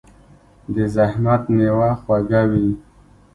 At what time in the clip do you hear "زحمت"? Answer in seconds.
0.95-1.43